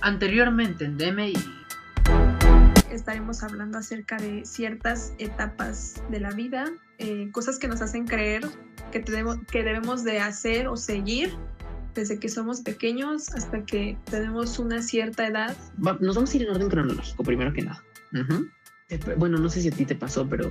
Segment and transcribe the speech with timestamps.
[0.00, 1.34] Anteriormente en DMI.
[2.90, 6.66] Estaremos hablando acerca de ciertas etapas de la vida,
[6.98, 8.46] eh, cosas que nos hacen creer
[8.92, 11.32] que, tenemos, que debemos de hacer o seguir
[11.94, 15.56] desde que somos pequeños hasta que tenemos una cierta edad.
[15.76, 17.82] nos vamos a ir en orden cronológico, primero que nada.
[18.12, 18.24] Eh,
[19.18, 20.50] bueno, no sé si a ti te pasó, pero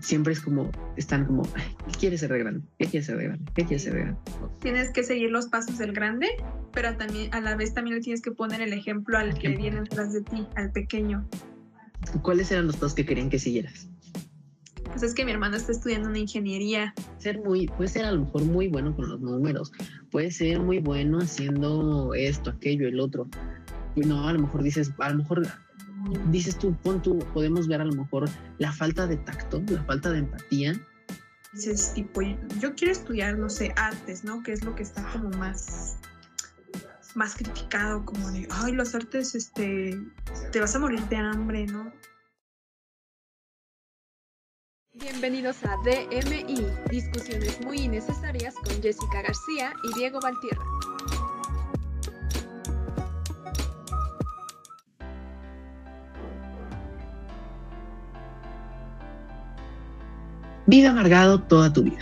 [0.00, 2.66] siempre es como, están como, ¿qué quieres ser de grande?
[2.78, 3.52] ¿Qué quieres ser de grande?
[3.54, 4.20] ¿Qué quieres ser de grande?
[4.60, 6.28] Tienes que seguir los pasos del grande,
[6.72, 9.80] pero también a la vez también le tienes que poner el ejemplo al que viene
[9.80, 11.28] detrás de ti, al pequeño.
[12.22, 13.88] ¿Cuáles eran los pasos que querían que siguieras?
[14.84, 16.94] Pues es que mi hermana está estudiando una ingeniería.
[17.18, 19.70] Ser muy, puede ser a lo mejor muy bueno con los números,
[20.10, 23.28] puede ser muy bueno haciendo esto, aquello, el otro.
[23.94, 25.46] No, a lo mejor dices, a lo mejor
[26.30, 30.10] dices tú, pon tú, podemos ver a lo mejor la falta de tacto, la falta
[30.10, 30.74] de empatía.
[31.52, 32.20] Dices, tipo,
[32.60, 34.42] yo quiero estudiar, no sé, artes, ¿no?
[34.42, 35.96] Que es lo que está como más
[37.14, 39.98] más criticado, como de, ay, las artes, este,
[40.52, 41.92] te vas a morir de hambre, ¿no?
[44.92, 50.77] Bienvenidos a DMI, discusiones muy innecesarias con Jessica García y Diego Valtierra.
[60.68, 61.98] Vive amargado toda tu vida.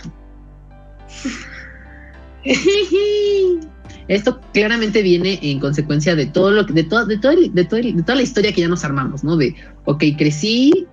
[4.09, 8.21] Esto claramente viene en consecuencia de todo lo todo, de de, todo, de toda la
[8.21, 9.37] historia que ya nos armamos, ¿no?
[9.37, 10.85] De, ok, crecí,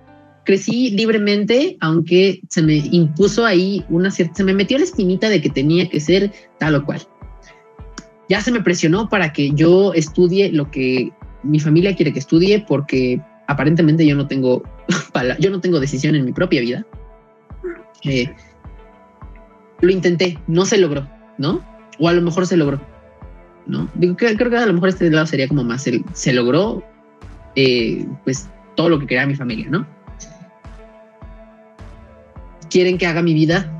[0.45, 5.41] crecí libremente, aunque se me impuso ahí una cierta, se me metió la espinita de
[5.41, 7.01] que tenía que ser tal o cual.
[8.29, 11.11] Ya se me presionó para que yo estudie lo que
[11.43, 14.63] mi familia quiere que estudie, porque aparentemente yo no tengo,
[15.39, 16.85] yo no tengo decisión en mi propia vida.
[18.05, 18.33] Eh,
[19.81, 21.61] lo intenté, no se logró, ¿no?
[21.99, 22.79] O a lo mejor se logró,
[23.65, 23.89] ¿no?
[23.95, 26.83] Digo, creo, que a lo mejor este lado sería como más, se logró,
[27.55, 29.85] eh, pues, todo lo que quería mi familia, ¿no?
[32.69, 33.71] Quieren que haga mi vida,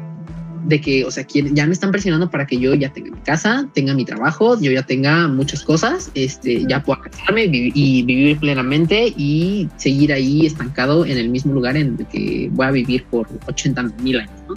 [0.65, 3.69] de que, o sea, ya me están presionando para que yo ya tenga mi casa,
[3.73, 9.13] tenga mi trabajo, yo ya tenga muchas cosas, este, ya pueda casarme y vivir plenamente
[9.15, 13.27] y seguir ahí estancado en el mismo lugar en el que voy a vivir por
[13.47, 14.55] 80 mil años, ¿no?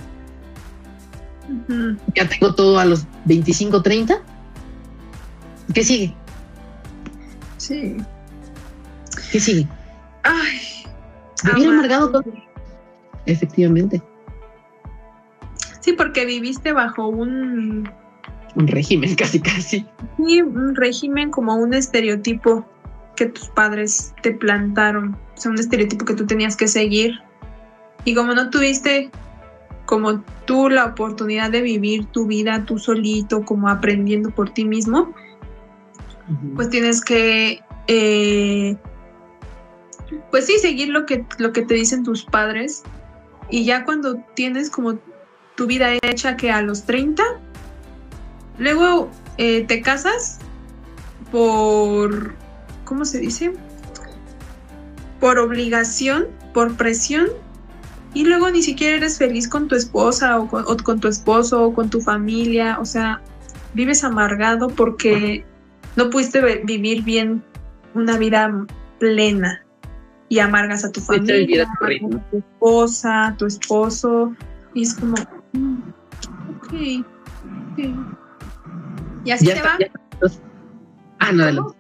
[2.14, 4.20] Ya tengo todo a los 25, 30.
[5.74, 6.14] ¿Qué sigue?
[7.58, 7.96] Sí.
[9.32, 9.66] ¿Qué sigue?
[10.22, 10.60] Ay.
[11.44, 12.24] Vivir amargado todo.
[13.26, 14.02] Efectivamente.
[15.88, 17.90] Sí, porque viviste bajo un...
[18.54, 19.86] Un régimen, casi, casi.
[20.18, 22.68] Sí, un régimen como un estereotipo
[23.16, 25.16] que tus padres te plantaron.
[25.34, 27.12] O sea, un estereotipo que tú tenías que seguir.
[28.04, 29.10] Y como no tuviste
[29.86, 35.14] como tú la oportunidad de vivir tu vida tú solito, como aprendiendo por ti mismo,
[36.54, 38.76] pues tienes que, eh,
[40.30, 42.82] pues sí, seguir lo que, lo que te dicen tus padres.
[43.48, 44.98] Y ya cuando tienes como
[45.58, 47.20] tu vida hecha que a los 30,
[48.58, 50.38] luego eh, te casas
[51.32, 52.32] por,
[52.84, 53.52] ¿cómo se dice?
[55.18, 57.26] Por obligación, por presión,
[58.14, 61.90] y luego ni siquiera eres feliz con tu esposa o con, tu esposo o con
[61.90, 63.20] tu familia, o sea,
[63.74, 65.44] vives amargado porque
[65.96, 67.42] no pudiste vivir bien
[67.94, 68.64] una vida
[69.00, 69.66] plena
[70.28, 74.32] y amargas a tu familia, a tu esposa, a tu esposo,
[74.72, 75.16] y es como,
[75.54, 76.72] Ok.
[79.24, 79.78] ¿Y así se va?
[81.18, 81.74] ah, no, no.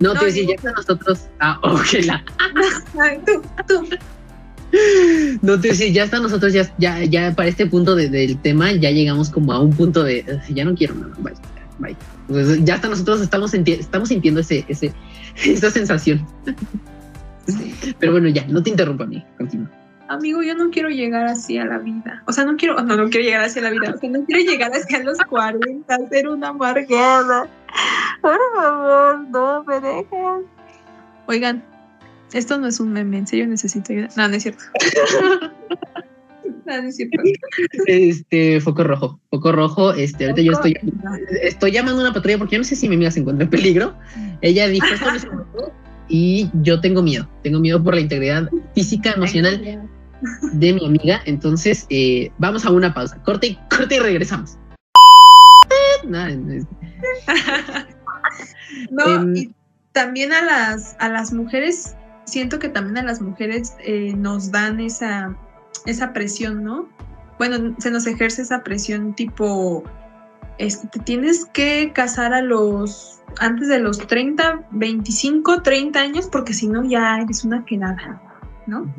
[0.00, 1.28] No, te decía, ya está nosotros.
[1.40, 2.24] Ah, ok, la.
[3.26, 3.88] tú, tú.
[5.42, 8.90] No te decía, ya está nosotros, ya, ya, ya para este punto del tema, ya
[8.90, 11.34] llegamos como a un punto de ya no quiero nada, bye,
[11.78, 11.96] bye.
[12.28, 14.92] Pues, ya hasta nosotros estamos, estamos sintiendo ese, ese,
[15.44, 16.24] esa sensación.
[17.98, 19.70] Pero bueno, ya, no te interrumpa a mí, continúa
[20.08, 22.22] amigo, yo no quiero llegar así a la vida.
[22.26, 23.94] O sea, no quiero, no, no quiero llegar así a la vida.
[23.94, 27.48] O sea, no quiero llegar así a los 40, a ser una amargada.
[28.20, 30.46] Por favor, no me dejen.
[31.26, 31.62] Oigan,
[32.32, 34.08] esto no es un meme, en serio necesito ayuda.
[34.16, 34.64] No, no es cierto.
[36.66, 37.22] no, no es cierto.
[37.86, 39.92] Este, foco rojo, foco rojo.
[39.92, 40.74] Este, ahorita yo estoy,
[41.42, 43.50] estoy llamando a una patrulla porque yo no sé si mi amiga se encuentra en
[43.50, 43.94] peligro.
[44.40, 49.90] Ella dijo esto no y yo tengo miedo, tengo miedo por la integridad física, emocional
[50.52, 51.20] de mi amiga.
[51.24, 53.22] Entonces, eh, vamos a una pausa.
[53.22, 54.58] Corte y, corte y regresamos.
[58.90, 59.54] no, em, y
[59.92, 64.80] también a las, a las mujeres, siento que también a las mujeres eh, nos dan
[64.80, 65.36] esa,
[65.86, 66.88] esa presión, ¿no?
[67.38, 69.84] Bueno, se nos ejerce esa presión tipo
[70.58, 76.52] este, te tienes que casar a los, antes de los 30, 25, 30 años, porque
[76.52, 78.20] si no ya eres una quedada,
[78.66, 78.92] ¿no?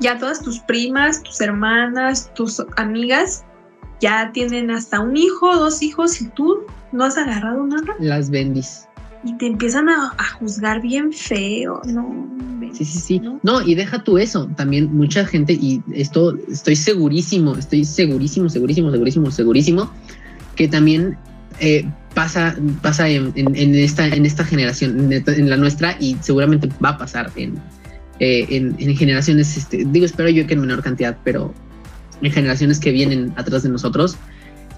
[0.00, 3.44] Ya todas tus primas, tus hermanas, tus amigas
[4.00, 6.62] ya tienen hasta un hijo, dos hijos y tú
[6.92, 7.94] no has agarrado nada.
[7.98, 8.86] Las bendis.
[9.24, 12.28] Y te empiezan a, a juzgar bien feo, ¿no?
[12.74, 13.18] Sí, sí, sí.
[13.20, 13.40] ¿no?
[13.42, 13.62] ¿no?
[13.62, 14.46] y deja tú eso.
[14.56, 19.90] También mucha gente, y esto estoy segurísimo, estoy segurísimo, segurísimo, segurísimo, segurísimo,
[20.56, 21.16] que también
[21.60, 26.90] eh, pasa, pasa en, en, esta, en esta generación, en, la nuestra, y seguramente va
[26.90, 27.54] a pasar en,
[28.20, 31.52] eh, en, generaciones, este, digo, espero yo que en menor cantidad, pero
[32.22, 34.16] en generaciones que vienen atrás de nosotros,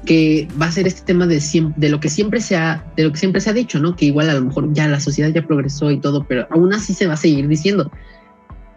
[0.06, 1.42] que va a ser este tema de,
[1.76, 3.96] de lo que siempre se ha, de lo que siempre se ha dicho, ¿no?
[3.96, 6.94] Que igual a lo mejor ya la sociedad ya progresó y todo, pero aún así
[6.94, 7.90] se va a seguir diciendo.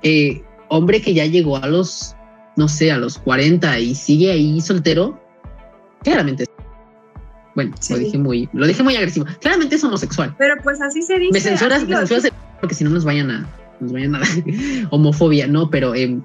[0.02, 2.16] Eh, hombre que ya llegó a los,
[2.56, 5.22] no sé, a los 40 y sigue ahí soltero,
[6.04, 6.46] claramente.
[7.56, 9.26] Bueno, lo dije muy, lo dije muy agresivo.
[9.42, 10.36] Claramente es homosexual.
[10.38, 11.34] Pero pues así se dice.
[11.34, 13.48] Me censuras, me censuras porque si no nos vayan a,
[13.80, 14.30] nos vayan a dar
[14.92, 16.20] homofobia, no, pero eh,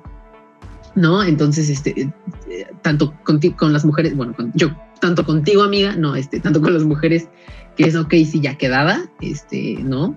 [0.95, 1.23] ¿no?
[1.23, 2.12] Entonces, este,
[2.49, 4.71] eh, tanto contigo, con las mujeres, bueno, yo,
[5.01, 7.29] tanto contigo, amiga, no, este, tanto con las mujeres,
[7.77, 10.17] que es ok, sí, ya quedada, este, ¿no?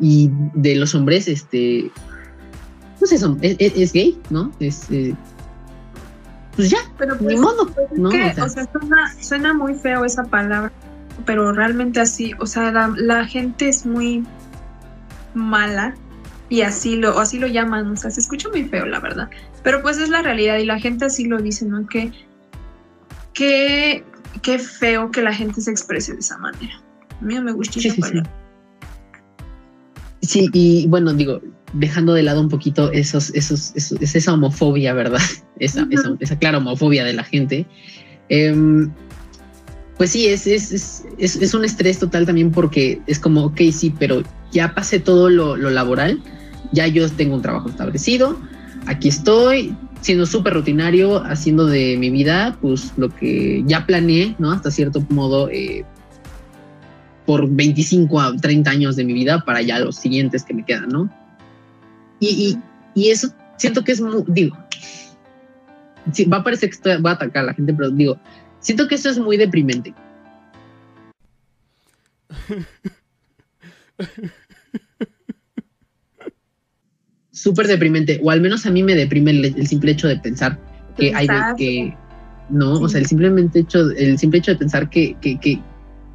[0.00, 1.90] Y de los hombres, este,
[2.98, 4.52] pues eso, es, es, gay, ¿no?
[4.60, 5.14] Es, eh,
[6.56, 8.08] pues ya, pero ni pues, modo, pues ¿no?
[8.08, 8.68] o sea,
[9.20, 10.72] suena, muy feo esa palabra,
[11.24, 14.24] pero realmente así, o sea, la, la gente es muy
[15.34, 15.94] mala
[16.48, 19.28] y así lo, así lo llaman, o sea, se escucha muy feo, la verdad.
[19.62, 21.86] Pero pues es la realidad y la gente así lo dice, ¿no?
[21.86, 22.10] Que,
[23.34, 24.04] que,
[24.42, 26.82] qué feo que la gente se exprese de esa manera.
[27.20, 28.02] A mí no me gusta sí, sí,
[30.22, 30.50] sí.
[30.52, 31.40] y bueno, digo,
[31.74, 35.20] dejando de lado un poquito esos, esos, es esa homofobia, ¿verdad?
[35.58, 35.88] Esa,
[36.20, 37.66] esa, clara homofobia de la gente.
[38.28, 38.92] Em,
[39.96, 43.92] pues sí, es, es, es, es, un estrés total también porque es como, ok, sí,
[43.98, 44.22] pero
[44.52, 46.22] ya pasé todo lo, lo laboral,
[46.72, 48.38] ya yo tengo un trabajo establecido,
[48.86, 54.52] aquí estoy siendo súper rutinario, haciendo de mi vida, pues lo que ya planeé, ¿no?
[54.52, 55.84] Hasta cierto modo, eh,
[57.26, 60.88] por 25 a 30 años de mi vida para ya los siguientes que me quedan,
[60.88, 61.10] ¿no?
[62.20, 62.58] Y,
[62.94, 63.28] y, eso
[63.58, 64.56] siento que es muy, digo,
[66.32, 68.18] va a parecer que estoy, voy a atacar a la gente, pero digo,
[68.60, 69.94] siento que eso es muy deprimente.
[77.38, 80.58] súper deprimente, o al menos a mí me deprime el, simple hecho de pensar
[80.96, 81.96] que hay que
[82.50, 85.60] no, o sea, el simplemente hecho, el simple hecho de pensar que, que, que,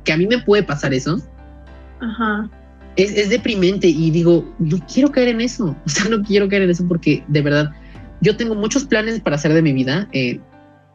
[0.04, 1.22] que a mí me puede pasar eso.
[2.00, 2.50] Ajá.
[2.96, 6.64] Es, es, deprimente y digo, no quiero caer en eso, o sea, no quiero caer
[6.64, 7.72] en eso porque de verdad
[8.22, 10.40] yo tengo muchos planes para hacer de mi vida eh,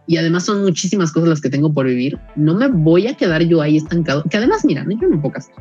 [0.07, 2.19] y además son muchísimas cosas las que tengo por vivir.
[2.35, 5.55] No me voy a quedar yo ahí estancado, que además, mira, yo no puedo casar.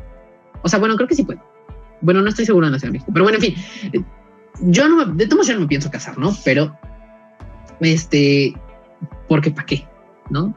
[0.62, 1.40] O sea, bueno, creo que sí puedo.
[2.00, 4.04] Bueno, no estoy seguro en la Ciudad de México, pero bueno, en fin,
[4.60, 6.36] yo no me, de todos yo no me pienso casar, ¿no?
[6.44, 6.76] Pero,
[7.80, 8.54] este,
[9.28, 9.86] porque ¿para qué?
[10.30, 10.54] ¿No?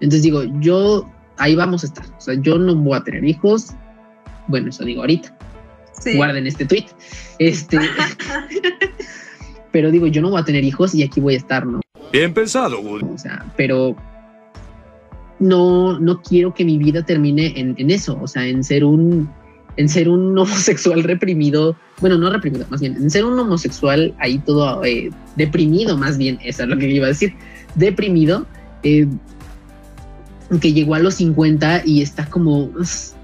[0.00, 2.04] Entonces digo, yo, ahí vamos a estar.
[2.06, 3.72] O sea, yo no voy a tener hijos.
[4.48, 5.36] Bueno, eso digo ahorita.
[6.16, 6.86] Guarden este tweet.
[7.38, 7.78] Este,
[9.72, 11.80] pero digo, yo no voy a tener hijos y aquí voy a estar, ¿no?
[12.12, 13.06] Bien pensado, Woody.
[13.12, 13.96] O sea, pero
[15.38, 19.28] no, no quiero que mi vida termine en, en eso, o sea, en ser un
[19.76, 24.38] en ser un homosexual reprimido, bueno, no reprimido, más bien, en ser un homosexual ahí
[24.38, 27.34] todo eh, deprimido, más bien, eso es lo que iba a decir,
[27.74, 28.46] deprimido,
[28.82, 29.06] eh,
[30.60, 33.14] que llegó a los 50 y está como, pues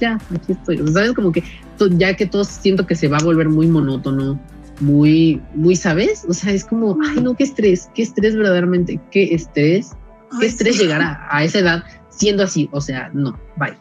[0.00, 1.12] ya, aquí estoy, ¿sabes?
[1.12, 1.42] Como que
[1.90, 4.40] ya que todo siento que se va a volver muy monótono,
[4.80, 6.24] muy, muy, ¿sabes?
[6.28, 9.92] O sea, es como, ay, no, qué estrés, qué estrés verdaderamente, qué estrés,
[10.40, 13.74] qué estrés llegar a, a esa edad siendo así, o sea, no, bye.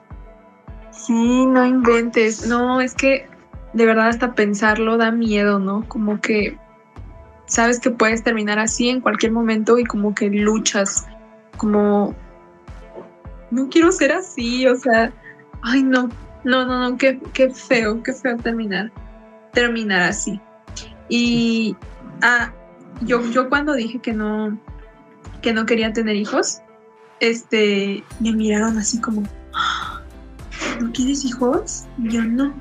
[1.12, 2.48] Sí, no inventes.
[2.48, 3.27] No, es que
[3.74, 5.86] de verdad hasta pensarlo da miedo, ¿no?
[5.89, 6.58] Como que
[7.48, 11.06] sabes que puedes terminar así en cualquier momento y como que luchas,
[11.58, 12.15] como
[13.50, 15.12] no quiero ser así, o sea,
[15.62, 16.08] ay no,
[16.46, 18.89] no, no, no, qué, qué feo, qué feo terminar,
[19.51, 20.39] terminar así.
[21.10, 21.75] Y
[22.22, 22.53] ah,
[23.01, 24.58] yo, yo cuando dije que no,
[25.41, 26.62] que no quería tener hijos,
[27.20, 29.24] este, me miraron así como,
[30.80, 31.86] ¿no quieres hijos?
[31.98, 32.54] yo no.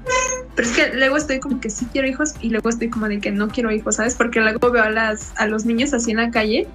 [0.54, 3.20] Pero es que luego estoy como que sí quiero hijos y luego estoy como de
[3.20, 4.14] que no quiero hijos, ¿sabes?
[4.14, 6.66] Porque luego veo a, las, a los niños así en la calle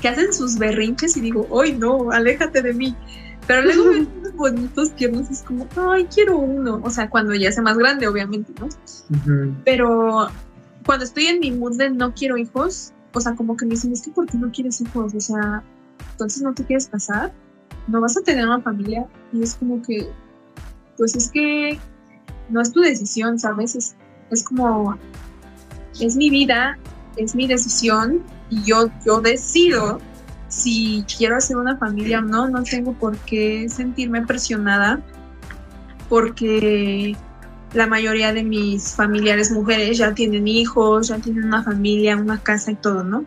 [0.00, 2.10] que hacen sus berrinches y digo, ¡ay no!
[2.10, 2.96] ¡Aléjate de mí!
[3.46, 6.80] Pero luego veo unos bonitos tiernos y es como, ¡ay, quiero uno!
[6.82, 8.68] O sea, cuando ya sea más grande, obviamente, ¿no?
[9.64, 10.28] Pero
[10.86, 13.92] cuando estoy en mi mood de no quiero hijos, o sea, como que me dicen,
[13.92, 15.14] es que ¿por qué no quieres hijos?
[15.14, 15.62] O sea,
[16.12, 17.32] entonces no te quieres casar.
[17.88, 19.06] no vas a tener una familia.
[19.32, 20.08] Y es como que,
[21.00, 21.78] pues es que
[22.50, 23.74] no es tu decisión, ¿sabes?
[23.74, 23.96] Es,
[24.30, 24.98] es como,
[25.98, 26.76] es mi vida,
[27.16, 29.98] es mi decisión y yo, yo decido
[30.48, 35.00] si quiero hacer una familia o no, no tengo por qué sentirme presionada
[36.10, 37.16] porque
[37.72, 42.72] la mayoría de mis familiares mujeres ya tienen hijos, ya tienen una familia, una casa
[42.72, 43.24] y todo, ¿no?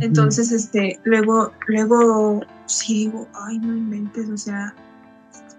[0.00, 4.74] Entonces, este, luego, luego sí digo, ay, no inventes, o sea,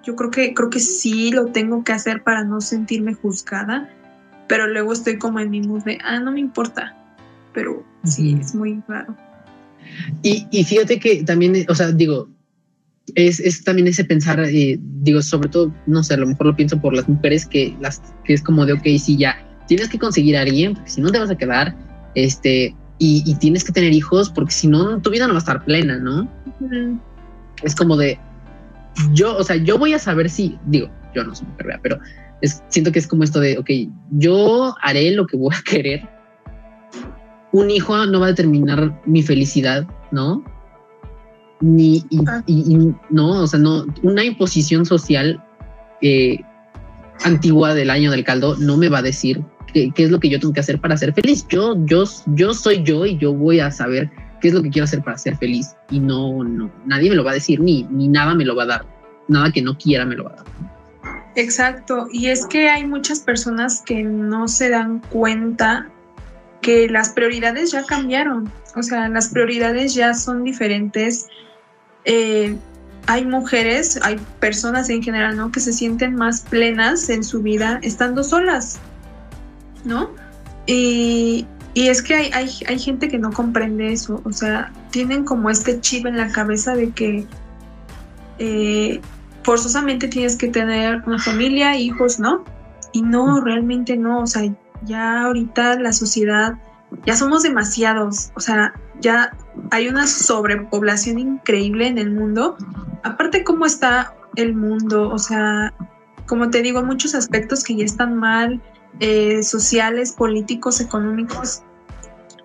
[0.03, 3.89] yo creo que, creo que sí lo tengo que hacer para no sentirme juzgada,
[4.47, 6.95] pero luego estoy como en mi mood de, ah, no me importa,
[7.53, 9.15] pero sí, es muy raro.
[10.23, 12.29] Y, y, fíjate que también, o sea, digo,
[13.15, 16.55] es, es también ese pensar, eh, digo, sobre todo, no sé, a lo mejor lo
[16.55, 19.35] pienso por las mujeres que, las, que es como de, ok, sí, ya,
[19.67, 21.75] tienes que conseguir a alguien, porque si no te vas a quedar,
[22.15, 25.39] este, y, y tienes que tener hijos, porque si no, tu vida no va a
[25.39, 26.29] estar plena, ¿no?
[27.63, 28.19] Es como de,
[29.13, 31.99] yo, o sea, yo voy a saber si, digo, yo no soy mujer, pero
[32.41, 33.69] es, siento que es como esto de, ok,
[34.11, 36.07] yo haré lo que voy a querer.
[37.51, 40.43] Un hijo no va a determinar mi felicidad, ¿no?
[41.59, 42.03] Ni,
[42.47, 45.43] y, no, o sea, no, una imposición social
[46.01, 46.39] eh,
[47.23, 50.29] antigua del año del caldo no me va a decir qué, qué, es lo que
[50.29, 51.45] yo tengo que hacer para ser feliz.
[51.49, 54.09] Yo, yo, yo soy yo y yo voy a saber
[54.41, 57.23] qué es lo que quiero hacer para ser feliz y no, no, nadie me lo
[57.23, 58.85] va a decir ni, ni nada me lo va a dar,
[59.27, 60.45] nada que no quiera me lo va a dar.
[61.35, 65.89] Exacto, y es que hay muchas personas que no se dan cuenta
[66.61, 71.27] que las prioridades ya cambiaron, o sea, las prioridades ya son diferentes.
[72.05, 72.55] Eh,
[73.07, 75.51] hay mujeres, hay personas en general, ¿no?
[75.51, 78.79] Que se sienten más plenas en su vida estando solas,
[79.83, 80.11] ¿no?
[80.67, 85.49] Y, y es que hay, hay, gente que no comprende eso, o sea, tienen como
[85.49, 87.25] este chip en la cabeza de que
[88.39, 88.99] eh,
[89.43, 92.43] forzosamente tienes que tener una familia, hijos, ¿no?
[92.91, 94.43] Y no, realmente no, o sea,
[94.83, 96.55] ya ahorita la sociedad,
[97.05, 99.31] ya somos demasiados, o sea, ya
[99.71, 102.57] hay una sobrepoblación increíble en el mundo.
[103.03, 105.73] Aparte, cómo está el mundo, o sea,
[106.25, 108.61] como te digo, muchos aspectos que ya están mal,
[108.99, 111.63] eh, sociales, políticos, económicos.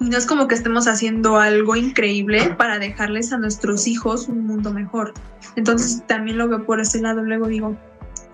[0.00, 4.46] Y no es como que estemos haciendo algo increíble para dejarles a nuestros hijos un
[4.46, 5.14] mundo mejor.
[5.56, 7.22] Entonces también lo veo por ese lado.
[7.22, 7.76] Luego digo,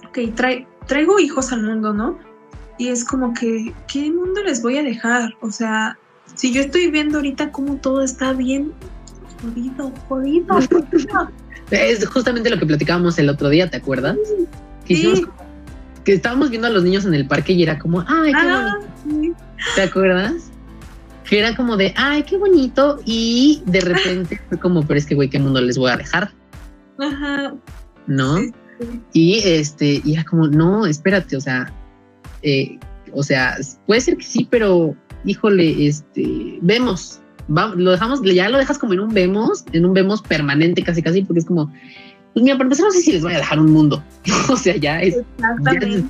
[0.09, 0.19] ok,
[0.87, 2.19] traigo hijos al mundo, ¿no?
[2.79, 5.35] Y es como que, ¿qué mundo les voy a dejar?
[5.41, 5.97] O sea,
[6.35, 8.73] si yo estoy viendo ahorita cómo todo está bien,
[9.41, 11.29] jodido, jodido, jodido.
[11.71, 14.19] Es justamente lo que platicábamos el otro día, ¿te acuerdas?
[14.85, 15.27] sí que
[16.05, 19.39] estábamos viendo a los niños en el parque y era como, ay, qué ah, bonito.
[19.77, 20.51] ¿Te acuerdas?
[21.29, 23.01] Que era como de, ay, qué bonito.
[23.05, 26.33] Y de repente fue como, pero es que, güey, ¿qué mundo les voy a dejar?
[26.99, 27.55] Ajá.
[28.07, 28.41] ¿No?
[29.13, 31.73] Y este, y era como, no, espérate, o sea,
[32.43, 32.79] eh,
[33.13, 33.57] o sea,
[33.87, 39.01] puede ser que sí, pero híjole, este, vemos, lo dejamos, ya lo dejas como en
[39.01, 41.73] un vemos, en un vemos permanente casi casi, porque es como,
[42.35, 44.03] pues mira, para empezar, no sé si les voy a dejar un mundo.
[44.49, 45.17] o sea, ya es.
[45.17, 46.05] Exactamente.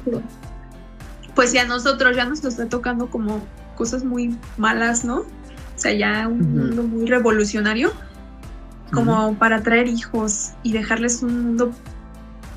[1.34, 3.40] pues ya a nosotros ya nos está tocando como
[3.76, 5.20] cosas muy malas, ¿no?
[5.20, 7.92] O sea, ya un mundo muy revolucionario,
[8.92, 11.72] como para traer hijos y dejarles un mundo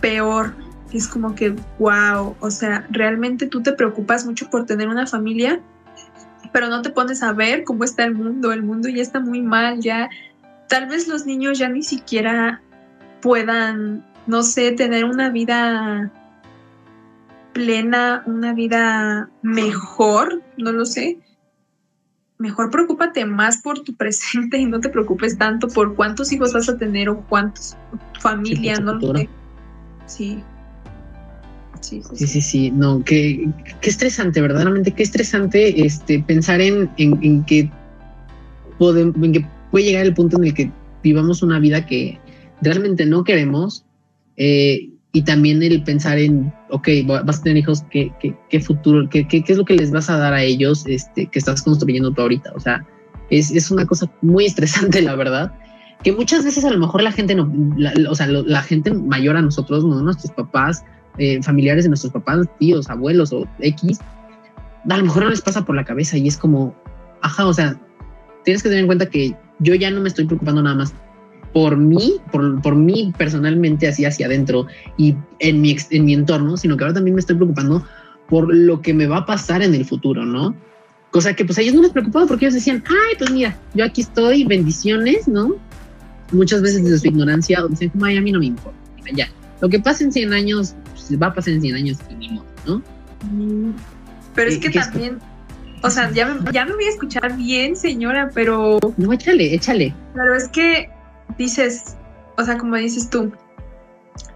[0.01, 0.53] peor.
[0.91, 5.60] Es como que, wow, o sea, realmente tú te preocupas mucho por tener una familia,
[6.53, 8.53] pero no te pones a ver cómo está el mundo.
[8.53, 10.10] El mundo ya está muy mal, ya
[10.67, 12.62] tal vez los niños ya ni siquiera
[13.25, 16.12] puedan, no sé, tener una vida
[17.53, 21.17] plena, una vida mejor, no lo sé.
[22.38, 26.70] Mejor preocúpate más por tu presente y no te preocupes tanto por cuántos hijos vas
[26.70, 27.75] a tener o cuántos
[28.20, 29.29] familia, no lo sé.
[30.05, 30.44] Sí.
[31.82, 33.50] Sí, sí, sí, sí, no, qué,
[33.82, 37.72] qué estresante, verdaderamente, qué estresante este, pensar en, en, que
[38.77, 42.20] podemos, en que puede llegar el punto en el que vivamos una vida que,
[42.62, 43.85] realmente no queremos.
[44.38, 48.12] Eh, y también el pensar en, ok, vas a tener hijos, ¿qué,
[48.50, 51.39] qué, futuro, qué, qué, es lo que les vas a dar a ellos este, que
[51.39, 52.51] estás construyendo tú ahorita?
[52.53, 52.85] O sea,
[53.29, 55.53] es, es una cosa muy estresante, la verdad,
[56.03, 57.50] que muchas veces a lo mejor la gente no,
[58.09, 60.01] o sea, la gente mayor a nosotros, ¿no?
[60.01, 60.83] nuestros papás,
[61.17, 64.00] eh, familiares de nuestros papás, tíos, abuelos o X,
[64.89, 66.75] a lo mejor no les pasa por la cabeza y es como,
[67.21, 67.79] ajá, o sea,
[68.43, 70.93] tienes que tener en cuenta que yo ya no me estoy preocupando nada más
[71.55, 76.57] por mí, por, por mí personalmente, así hacia adentro y en mi, en mi entorno,
[76.57, 77.81] sino que ahora también me estoy preocupando
[78.27, 80.53] por lo que me va a pasar en el futuro, ¿no?
[81.12, 83.85] Cosa que pues a ellos no les preocupaba porque ellos decían, ay, pues mira, yo
[83.85, 85.55] aquí estoy, bendiciones, ¿no?
[86.33, 88.77] Muchas veces desde su ignorancia dicen, como, ay, a mí no me importa.
[89.13, 89.29] ya.
[89.62, 92.29] Lo que pasa en 100 años, pues, va a pasar en 100 años y ni
[92.31, 92.81] modo, ¿no?
[94.33, 95.19] Pero es que también,
[95.81, 98.77] o sea, ya me, ya me voy a escuchar bien, señora, pero...
[98.97, 99.95] No, échale, échale.
[100.13, 100.89] Pero es que
[101.38, 101.98] dices,
[102.38, 103.32] o sea, como dices tú,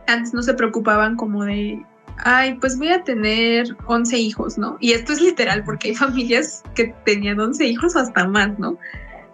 [0.08, 1.84] antes no se preocupaban como de,
[2.24, 4.78] ay, pues voy a tener 11 hijos, ¿no?
[4.80, 8.78] Y esto es literal, porque hay familias que tenían 11 hijos o hasta más, ¿no?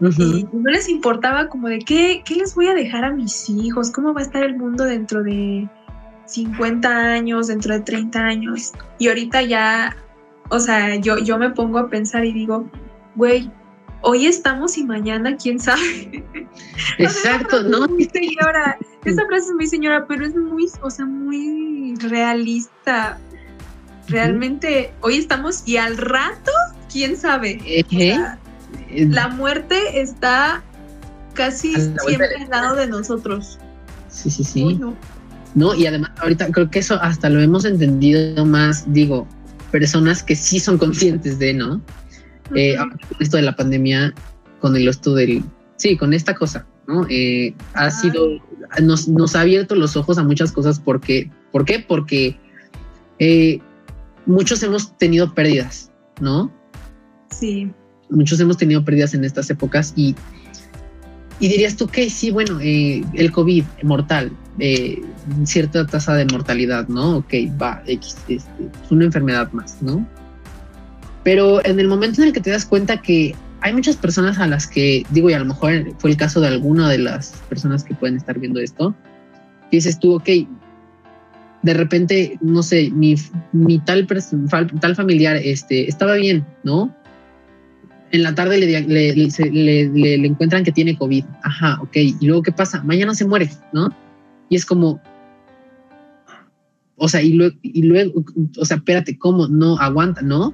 [0.01, 3.91] Y no les importaba como de ¿qué, qué les voy a dejar a mis hijos,
[3.91, 5.69] cómo va a estar el mundo dentro de
[6.25, 8.73] 50 años, dentro de 30 años.
[8.97, 9.95] Y ahorita ya,
[10.49, 12.69] o sea, yo, yo me pongo a pensar y digo,
[13.15, 13.49] güey,
[14.05, 16.23] hoy estamos y mañana, quién sabe.
[16.99, 17.87] Exacto, ¿no?
[18.13, 23.17] Señora, esa frase es muy señora, pero es muy, o sea, muy realista.
[24.07, 26.51] Realmente, hoy estamos y al rato,
[26.91, 27.59] quién sabe.
[28.91, 30.63] la muerte está
[31.33, 33.57] casi siempre al lado de nosotros.
[34.09, 34.79] Sí, sí, sí.
[35.55, 35.75] no.
[35.75, 39.27] y además ahorita creo que eso hasta lo hemos entendido más, digo,
[39.71, 41.81] personas que sí son conscientes de, ¿no?
[42.53, 42.75] Eh,
[43.19, 44.13] esto de la pandemia,
[44.59, 45.43] con el esto del,
[45.77, 47.05] sí, con esta cosa, ¿no?
[47.09, 48.39] Eh, ha sido,
[48.81, 51.79] nos, nos, ha abierto los ojos a muchas cosas porque, ¿por qué?
[51.79, 52.37] Porque
[53.19, 53.59] eh,
[54.25, 56.51] muchos hemos tenido pérdidas, ¿no?
[57.31, 57.71] Sí.
[58.09, 60.15] Muchos hemos tenido pérdidas en estas épocas y,
[61.39, 64.31] y dirías tú que sí, bueno, el COVID mortal,
[65.45, 67.17] cierta tasa de mortalidad, ¿no?
[67.17, 70.07] Ok, va, X, este, es una enfermedad más, ¿no?
[71.25, 74.45] Pero en el momento en el que te das cuenta que hay muchas personas a
[74.45, 77.83] las que, digo, y a lo mejor fue el caso de alguna de las personas
[77.83, 78.95] que pueden estar viendo esto,
[79.71, 80.29] dices tú, ok,
[81.63, 83.15] de repente, no sé, mi,
[83.53, 84.05] mi tal,
[84.79, 86.95] tal familiar este, estaba bien, ¿no?
[88.11, 91.25] En la tarde le, le, le, encuentran que tiene COVID.
[91.41, 91.95] Ajá, ok.
[91.95, 92.83] ¿Y luego qué pasa?
[92.83, 93.89] Mañana se muere, ¿no?
[94.47, 95.01] Y es como,
[96.97, 98.23] o sea, y luego, y luego,
[98.59, 99.47] o sea, espérate, ¿cómo?
[99.47, 100.53] No aguanta, ¿no?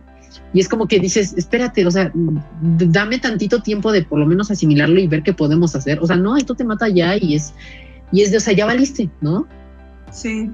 [0.54, 2.12] Y es como que dices, espérate, o sea,
[2.62, 6.00] dame tantito tiempo de por lo menos asimilarlo y ver qué podemos hacer.
[6.02, 7.54] O sea, no, esto te mata ya y es,
[8.12, 9.48] y es de, o sea, ya valiste, ¿no?
[10.12, 10.52] Sí.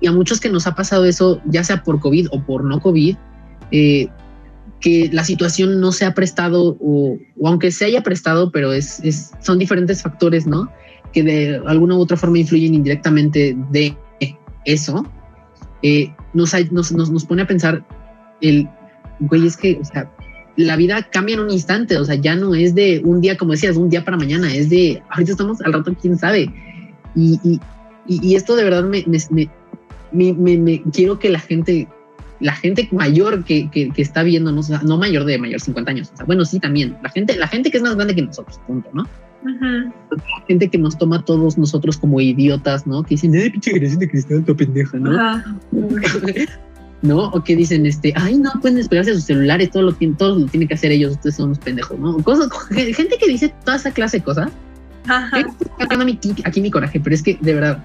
[0.00, 2.80] Y, a muchos que nos ha pasado eso, ya sea por COVID o por no
[2.80, 3.16] COVID,
[3.70, 4.08] eh,
[4.80, 9.32] que la situación no se ha prestado o, aunque se haya prestado, pero es, es,
[9.40, 10.70] son diferentes factores, ¿no?
[11.12, 13.96] Que de alguna u otra forma influyen indirectamente de
[14.64, 15.04] eso,
[15.82, 17.84] eh, nos, nos, nos, pone a pensar
[18.40, 18.68] el
[19.20, 20.10] güey, es que, o sea,
[20.56, 23.52] la vida cambia en un instante, o sea, ya no es de un día, como
[23.52, 26.52] decías, un día para mañana, es de, ahorita estamos al rato, quién sabe.
[27.14, 27.60] Y, y,
[28.06, 29.04] y esto de verdad me,
[30.12, 31.86] me, me, quiero que la gente,
[32.40, 36.10] la gente mayor que, que, que está viendo, no, no mayor de mayor 50 años,
[36.12, 38.60] o sea, bueno, sí también, la gente, la gente que es más grande que nosotros,
[38.66, 39.06] punto, ¿no?
[39.44, 39.92] La
[40.48, 43.04] gente que nos toma a todos nosotros como idiotas, ¿no?
[43.04, 45.42] Que dicen, ¡ay, pinche generación de cristal, tu pendeja, ¿no?
[47.02, 47.28] ¿no?
[47.28, 50.46] O que dicen, este, ay, no pueden despegarse de sus celulares, todo lo, todo lo
[50.46, 52.16] tienen que hacer ellos, ustedes son unos pendejos, ¿no?
[52.22, 54.50] Cosas, gente que dice toda esa clase de cosas.
[55.06, 55.38] Ajá.
[55.38, 57.84] Aquí, aquí mi coraje, pero es que, de verdad,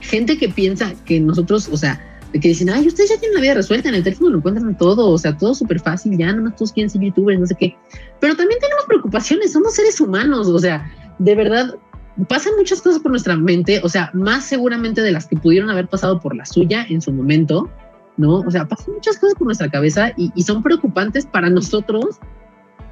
[0.00, 2.00] gente que piensa que nosotros, o sea,
[2.32, 5.08] que dicen, ay, ustedes ya tienen la vida resuelta, en el teléfono lo encuentran todo,
[5.10, 7.76] o sea, todo súper fácil, ya nomás todos quieren ser youtubers, no sé qué.
[8.20, 11.74] Pero también tenemos preocupaciones, somos seres humanos, o sea, de verdad,
[12.24, 15.86] pasan muchas cosas por nuestra mente, o sea, más seguramente de las que pudieron haber
[15.88, 17.70] pasado por la suya en su momento,
[18.16, 18.40] ¿no?
[18.40, 22.18] O sea, pasan muchas cosas por nuestra cabeza y, son preocupantes para nosotros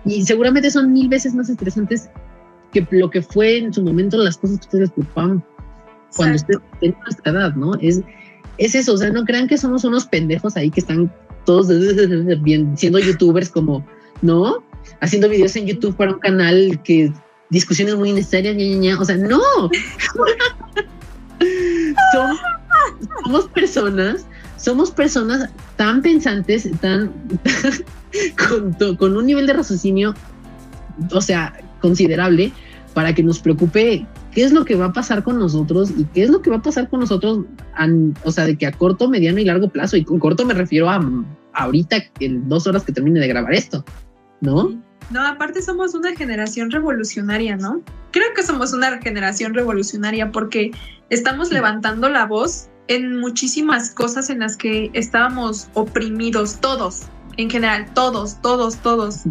[0.04, 2.10] y seguramente son mil veces más estresantes
[2.72, 5.42] que lo que fue en su momento las cosas que ustedes preocupaban
[6.16, 7.74] cuando ustedes tenían nuestra edad, ¿no?
[7.76, 8.02] Es,
[8.58, 11.10] es eso, o sea, no crean que somos unos pendejos ahí que están
[11.46, 11.68] todos
[12.42, 13.84] bien, siendo youtubers como,
[14.20, 14.62] ¿no?
[15.00, 17.10] Haciendo videos en YouTube para un canal que
[17.54, 18.56] discusiones muy necesarias,
[19.00, 19.40] o sea, no.
[23.24, 27.12] somos, personas, somos personas tan pensantes, tan
[28.48, 30.14] con, con un nivel de raciocinio,
[31.12, 32.52] o sea, considerable
[32.92, 36.24] para que nos preocupe qué es lo que va a pasar con nosotros y qué
[36.24, 37.40] es lo que va a pasar con nosotros,
[38.24, 40.90] o sea, de que a corto, mediano y largo plazo, y con corto me refiero
[40.90, 41.00] a,
[41.52, 43.84] ahorita, en dos horas que termine de grabar esto,
[44.40, 44.83] ¿no?
[45.10, 47.82] No, aparte somos una generación revolucionaria, ¿no?
[48.10, 50.70] Creo que somos una generación revolucionaria porque
[51.10, 57.02] estamos levantando la voz en muchísimas cosas en las que estábamos oprimidos, todos,
[57.36, 59.22] en general, todos, todos, todos.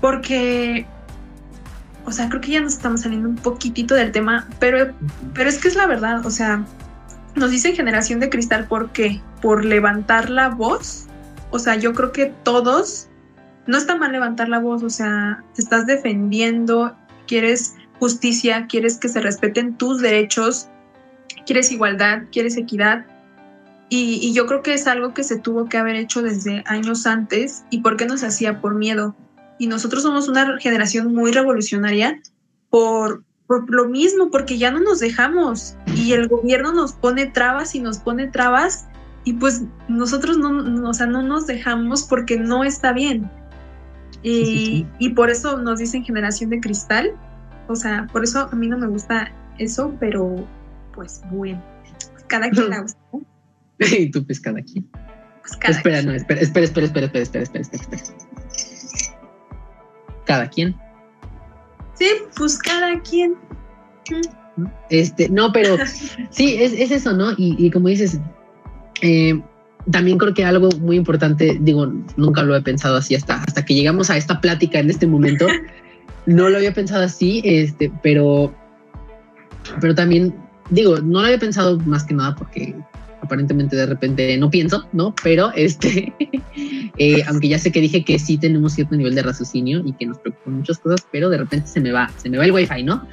[0.00, 0.86] Porque,
[2.04, 4.94] o sea, creo que ya nos estamos saliendo un poquitito del tema, pero,
[5.34, 6.64] pero es que es la verdad, o sea,
[7.34, 9.20] nos dicen generación de cristal, ¿por qué?
[9.42, 11.06] Por levantar la voz.
[11.50, 13.08] O sea, yo creo que todos
[13.66, 16.96] no está mal levantar la voz, o sea, te estás defendiendo,
[17.26, 20.68] quieres justicia, quieres que se respeten tus derechos
[21.44, 23.06] quieres igualdad, quieres equidad.
[23.90, 27.64] Y, yo creo que es algo que se tuvo que haber hecho desde años antes.
[27.70, 28.60] ¿Y por qué nos hacía?
[28.60, 29.14] Por miedo.
[29.58, 32.20] Y nosotros somos una generación muy revolucionaria
[32.70, 37.76] por, por lo mismo, porque ya no nos dejamos y el gobierno nos pone trabas
[37.76, 38.86] y nos pone trabas
[39.22, 43.30] y pues nosotros no, no, o sea, no nos dejamos porque no está bien.
[44.24, 47.12] Y, y, por eso nos dicen generación de cristal.
[47.68, 50.34] O sea, por eso a mí no me gusta eso, pero
[50.94, 51.62] pues bueno,
[52.26, 52.98] cada quien la usa.
[53.98, 54.88] Y tú pues cada quien.
[55.42, 56.06] Pues cada espera, quien.
[56.06, 58.18] no, espera, espera, espera, espera, espera, espera, espera, espera, espera.
[60.24, 60.74] Cada quien.
[61.94, 62.06] Sí,
[62.36, 63.36] pues cada quien.
[64.88, 65.76] Este, no, pero
[66.30, 67.32] sí, es, es eso, ¿no?
[67.32, 68.18] Y, y como dices,
[69.02, 69.42] eh,
[69.90, 73.74] también creo que algo muy importante, digo, nunca lo he pensado así hasta, hasta que
[73.74, 75.46] llegamos a esta plática en este momento.
[76.26, 78.54] no lo había pensado así, este, pero,
[79.80, 80.34] pero también,
[80.70, 82.74] digo, no lo había pensado más que nada porque
[83.20, 85.14] aparentemente de repente no pienso, ¿no?
[85.22, 86.12] Pero este,
[86.98, 90.06] eh, aunque ya sé que dije que sí tenemos cierto nivel de raciocinio y que
[90.06, 92.82] nos preocupan muchas cosas, pero de repente se me va, se me va el wifi,
[92.82, 93.06] ¿no?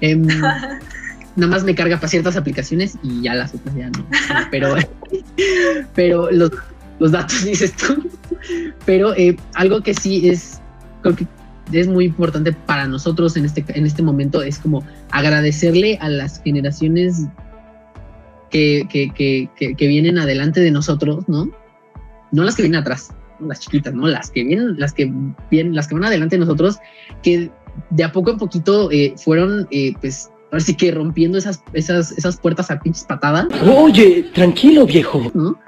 [0.00, 0.20] Eh,
[1.38, 4.04] nada más me carga para ciertas aplicaciones y ya las otras ya no.
[4.50, 4.74] Pero,
[5.94, 6.50] pero los,
[6.98, 8.08] los datos dices tú.
[8.84, 10.60] Pero eh, algo que sí es,
[11.02, 11.26] creo que
[11.72, 16.42] es muy importante para nosotros en este, en este momento es como agradecerle a las
[16.42, 17.26] generaciones
[18.50, 21.50] que, que, que, que, vienen adelante de nosotros, ¿no?
[22.32, 24.08] No las que vienen atrás, las chiquitas, ¿no?
[24.08, 25.12] Las que vienen, las que
[25.50, 26.78] vienen, las que van adelante de nosotros,
[27.22, 27.50] que
[27.90, 32.38] de a poco en poquito eh, fueron, eh, pues, Así que rompiendo esas, esas, esas
[32.38, 33.46] puertas a pinches patadas.
[33.66, 35.30] Oye, tranquilo, viejo.
[35.34, 35.58] ¿no?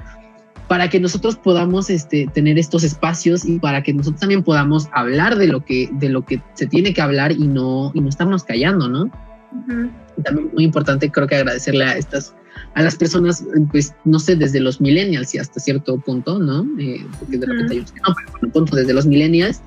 [0.68, 5.36] Para que nosotros podamos este, tener estos espacios y para que nosotros también podamos hablar
[5.36, 8.44] de lo que, de lo que se tiene que hablar y no, y no estarnos
[8.44, 9.04] callando, ¿no?
[9.04, 9.90] Uh -huh.
[10.24, 12.34] También muy importante, creo que agradecerle a estas,
[12.74, 16.64] a las personas, pues, no sé, desde los millennials y hasta cierto punto, ¿no?
[16.78, 17.72] Eh, porque de repente uh -huh.
[17.72, 19.60] hay unos que no, pero bueno, punto, desde los millennials,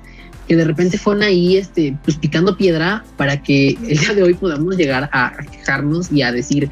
[0.46, 4.34] que de repente fueron ahí este, pues picando piedra para que el día de hoy
[4.34, 6.70] podamos llegar a, quejarnos y a decir,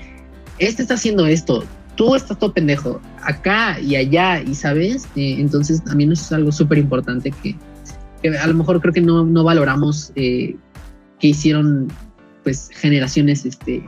[0.59, 1.65] este está haciendo esto,
[1.97, 6.53] tú estás todo pendejo, acá y allá, y sabes, eh, entonces también eso es algo
[6.53, 7.57] súper importante que,
[8.23, 10.57] que, a lo mejor creo que no, no valoramos eh,
[11.19, 11.89] que hicieron
[12.43, 13.83] pues generaciones este,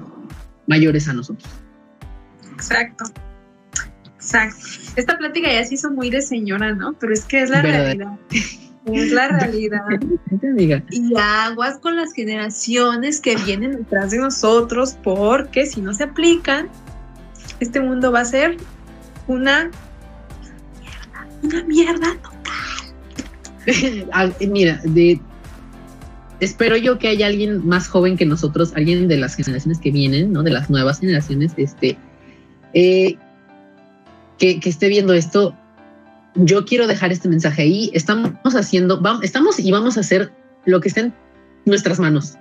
[0.66, 1.48] mayores a nosotros.
[2.52, 3.04] Exacto.
[4.14, 4.56] Exacto.
[4.96, 6.94] Esta plática ya se hizo muy de señora, ¿no?
[6.98, 7.84] Pero es que es la ¿Verdad?
[7.84, 8.18] realidad.
[8.86, 9.80] Es la realidad.
[10.90, 16.68] Y aguas con las generaciones que vienen detrás de nosotros, porque si no se aplican,
[17.60, 18.56] este mundo va a ser
[19.26, 19.70] una
[21.42, 24.34] una mierda total.
[24.50, 25.20] Mira, de,
[26.40, 30.32] espero yo que haya alguien más joven que nosotros, alguien de las generaciones que vienen,
[30.32, 30.42] ¿no?
[30.42, 31.96] De las nuevas generaciones, este,
[32.72, 33.16] eh,
[34.38, 35.54] que, que esté viendo esto
[36.34, 37.90] yo quiero dejar este mensaje ahí.
[37.94, 40.32] Estamos haciendo, vamos, estamos y vamos a hacer
[40.64, 41.14] lo que esté en
[41.64, 42.36] nuestras manos.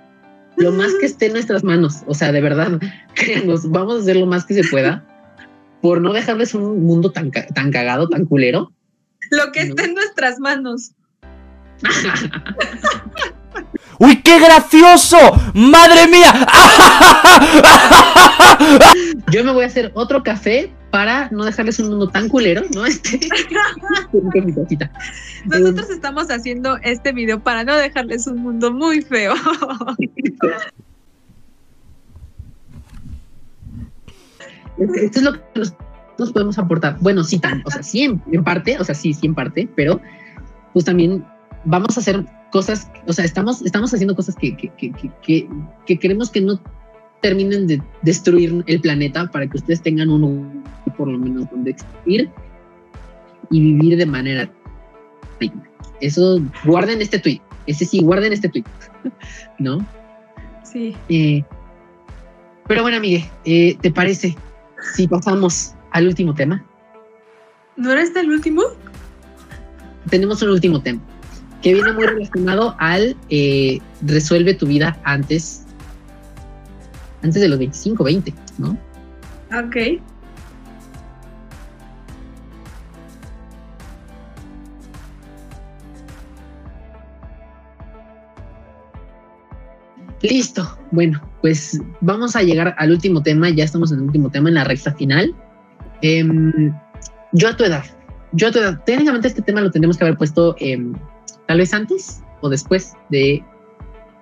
[0.56, 2.02] Lo más que esté en nuestras manos.
[2.06, 2.80] O sea, de verdad,
[3.14, 5.04] créanos, vamos a hacer lo más que se pueda
[5.80, 8.72] por no dejarles un mundo tan, tan cagado, tan culero.
[9.30, 10.92] Lo que esté en nuestras manos.
[13.98, 15.18] ¡Uy, qué gracioso!
[15.52, 16.46] ¡Madre mía!
[19.30, 22.86] Yo me voy a hacer otro café para no dejarles un mundo tan culero, ¿no?
[22.92, 23.18] Este.
[25.44, 29.34] Nosotros estamos haciendo este video para no dejarles un mundo muy feo.
[34.78, 35.40] Esto es lo que
[36.16, 36.96] nos podemos aportar.
[37.00, 39.68] Bueno, sí, tan, o sea, sí, en, en, parte, o sea, sí, sí, en parte,
[39.74, 40.00] pero
[40.72, 41.24] pues también
[41.64, 44.92] vamos a hacer cosas, o sea, estamos, estamos haciendo cosas que, que, que,
[45.24, 45.48] que,
[45.86, 46.60] que queremos que no
[47.20, 50.62] terminen de destruir el planeta para que ustedes tengan uno
[50.96, 52.30] por lo menos donde existir
[53.50, 54.50] y vivir de manera
[55.40, 55.62] digna.
[56.00, 57.40] Eso, guarden este tweet.
[57.66, 58.64] Ese sí, guarden este tweet.
[59.58, 59.86] ¿No?
[60.62, 60.96] Sí.
[61.08, 61.42] Eh,
[62.66, 64.36] pero bueno, amigue, eh, ¿te parece
[64.94, 66.64] si pasamos al último tema?
[67.76, 68.62] ¿No era este el último?
[70.08, 71.00] Tenemos un último tema
[71.64, 75.64] que viene muy relacionado al eh, resuelve tu vida antes
[77.22, 78.78] antes de los 25, 20, ¿no?
[79.58, 80.02] Ok.
[90.24, 90.66] Listo.
[90.90, 93.50] Bueno, pues vamos a llegar al último tema.
[93.50, 95.34] Ya estamos en el último tema, en la recta final.
[96.00, 96.24] Eh,
[97.32, 97.84] yo a tu edad,
[98.32, 100.78] yo a tu edad, técnicamente este tema lo tendríamos que haber puesto eh,
[101.46, 103.44] tal vez antes o después de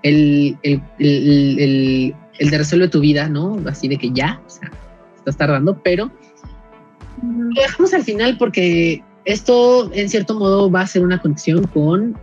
[0.03, 3.63] el, el, el, el, de resuelve tu vida, ¿no?
[3.67, 4.49] Así de que ya, o
[5.19, 6.11] estás tardando, pero
[7.23, 12.19] lo dejamos al final porque esto en cierto modo va a ser una conexión con,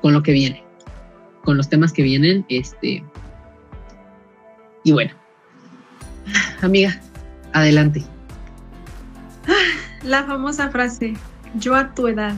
[0.00, 0.62] con lo que viene,
[1.44, 2.44] con los temas que vienen.
[2.48, 3.04] Este,
[4.84, 5.12] y bueno,
[6.62, 7.00] amiga,
[7.52, 8.02] adelante.
[10.02, 11.14] La famosa frase,
[11.54, 12.36] yo a tu edad.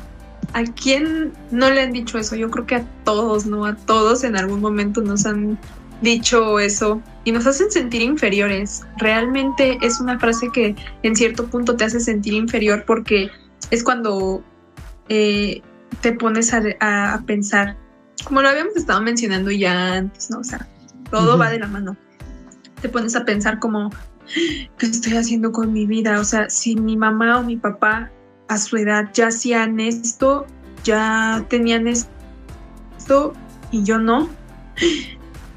[0.52, 2.36] ¿A quién no le han dicho eso?
[2.36, 3.64] Yo creo que a todos, ¿no?
[3.64, 5.58] A todos en algún momento nos han
[6.00, 8.82] dicho eso y nos hacen sentir inferiores.
[8.98, 13.30] Realmente es una frase que en cierto punto te hace sentir inferior porque
[13.70, 14.44] es cuando
[15.08, 15.62] eh,
[16.00, 17.76] te pones a, pensar,
[18.22, 20.38] como lo habíamos estado mencionando ya antes, ¿no?
[20.38, 20.66] O sea,
[21.10, 21.96] todo va de la mano.
[22.80, 23.90] Te pones a pensar como,
[24.78, 26.20] ¿qué estoy haciendo con mi vida?
[26.20, 28.10] O sea, si mi mamá o mi papá
[28.48, 30.46] a su edad ya hacían esto,
[30.84, 33.32] ya tenían esto
[33.70, 34.28] y yo no.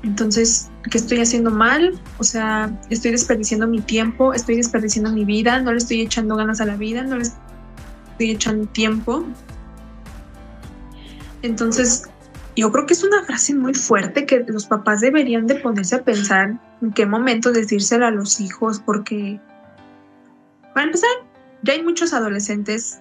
[0.04, 2.00] Entonces, ¿qué estoy haciendo mal?
[2.17, 6.62] O sea, estoy desperdiciando mi tiempo, estoy desperdiciando mi vida, no le estoy echando ganas
[6.62, 9.26] a la vida, no le estoy echando tiempo.
[11.41, 12.04] Entonces,
[12.62, 16.04] yo creo que es una frase muy fuerte que los papás deberían de ponerse a
[16.04, 19.39] pensar en qué momento decírselo a los hijos, porque,
[20.74, 21.10] para empezar,
[21.62, 23.00] ya hay muchos adolescentes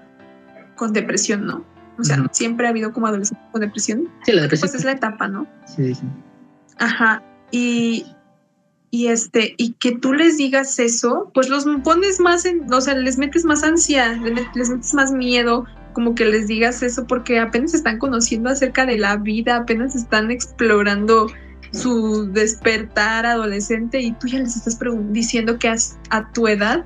[0.77, 1.65] con depresión, ¿no?
[1.99, 4.09] O sea, siempre ha habido como adolescentes con depresión.
[4.25, 4.69] Sí, la depresión.
[4.69, 5.47] Pues es la etapa, ¿no?
[5.65, 6.03] Sí, sí.
[6.79, 7.23] Ajá.
[7.51, 8.07] Y,
[8.91, 12.95] y este, y que tú les digas eso, pues los pones más en, o sea,
[12.95, 15.65] les metes más ansia, les metes más miedo,
[15.97, 20.31] como que les digas eso porque apenas están conociendo acerca de la vida, apenas están
[20.31, 21.29] explorando
[21.73, 24.79] su despertar adolescente y tú ya les estás
[25.09, 25.75] diciendo que
[26.11, 26.85] a tu edad.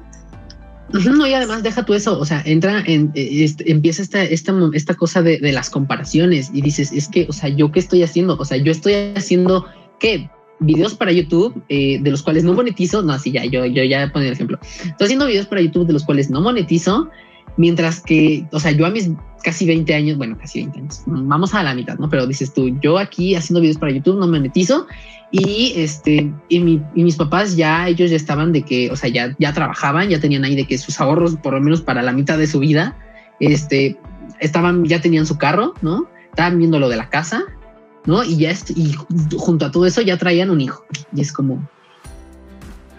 [0.93, 4.95] No, y además deja tú eso, o sea, entra en, este, empieza esta, esta, esta
[4.95, 8.37] cosa de, de, las comparaciones y dices, es que, o sea, ¿yo qué estoy haciendo?
[8.39, 9.67] O sea, yo estoy haciendo,
[9.99, 10.31] ¿qué?
[10.61, 14.09] Videos para YouTube eh, de los cuales no monetizo, no, así ya, yo, yo ya
[14.13, 14.61] pongo el ejemplo.
[14.63, 17.11] Estoy haciendo videos para YouTube de los cuales no monetizo
[17.57, 19.11] Mientras que, o sea, yo a mis
[19.43, 22.09] casi 20 años, bueno, casi 20 años, vamos a la mitad, ¿no?
[22.09, 24.87] Pero dices tú, yo aquí haciendo videos para YouTube no me monetizo
[25.31, 29.09] y este, y, mi, y, mis papás ya, ellos ya estaban de que, o sea,
[29.09, 32.13] ya, ya trabajaban, ya tenían ahí de que sus ahorros, por lo menos para la
[32.13, 32.97] mitad de su vida,
[33.39, 33.97] este,
[34.41, 36.09] estaban, ya tenían su carro, ¿no?
[36.31, 37.45] Estaban viendo lo de la casa,
[38.07, 38.25] ¿no?
[38.25, 38.95] Y ya, y
[39.37, 40.85] junto a todo eso ya traían un hijo.
[41.15, 41.67] Y es como,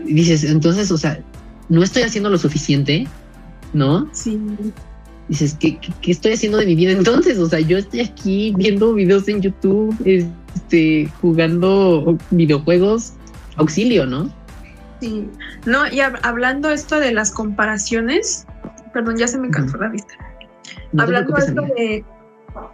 [0.06, 1.22] dices, entonces, o sea,
[1.68, 3.08] no estoy haciendo lo suficiente
[3.74, 4.08] ¿no?
[4.12, 4.40] Sí.
[5.28, 7.38] Dices, ¿qué, ¿qué, estoy haciendo de mi vida entonces?
[7.38, 13.14] O sea, yo estoy aquí viendo videos en YouTube, este, jugando videojuegos,
[13.56, 14.34] auxilio, ¿no?
[15.00, 15.28] Sí.
[15.66, 18.46] No, y hablando esto de las comparaciones,
[18.94, 20.14] perdón, ya se me cansó la vista.
[20.98, 22.04] hablando esto de,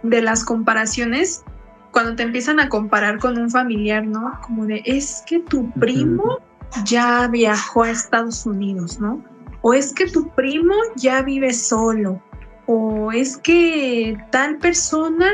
[0.02, 1.44] de las comparaciones,
[1.92, 4.38] cuando te empiezan a comparar con un familiar, ¿no?
[4.42, 6.38] Como de, es que tu primo
[6.84, 9.22] ya viajó a Estados Unidos, ¿no?
[9.62, 12.22] O es que tu primo ya vive solo,
[12.66, 15.28] o es que tal persona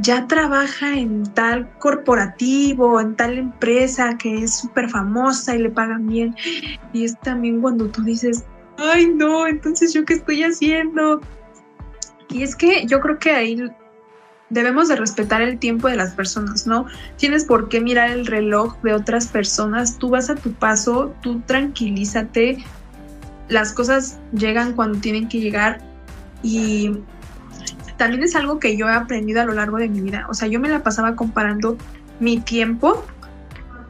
[0.00, 6.06] ya trabaja en tal corporativo, en tal empresa que es súper famosa y le pagan
[6.06, 6.34] bien.
[6.92, 8.44] Y es también cuando tú dices,
[8.78, 11.20] ay no, entonces yo qué estoy haciendo.
[12.30, 13.70] Y es que yo creo que ahí
[14.48, 16.86] debemos de respetar el tiempo de las personas, ¿no?
[17.16, 21.40] Tienes por qué mirar el reloj de otras personas, tú vas a tu paso, tú
[21.46, 22.64] tranquilízate,
[23.52, 25.80] las cosas llegan cuando tienen que llegar
[26.42, 26.98] y
[27.96, 30.26] también es algo que yo he aprendido a lo largo de mi vida.
[30.28, 31.76] O sea, yo me la pasaba comparando
[32.18, 33.04] mi tiempo